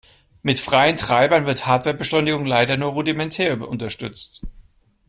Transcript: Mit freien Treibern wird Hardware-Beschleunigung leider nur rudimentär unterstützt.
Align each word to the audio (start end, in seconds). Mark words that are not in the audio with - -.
Mit 0.41 0.59
freien 0.59 0.97
Treibern 0.97 1.45
wird 1.45 1.67
Hardware-Beschleunigung 1.67 2.43
leider 2.47 2.75
nur 2.75 2.93
rudimentär 2.93 3.61
unterstützt. 3.61 4.41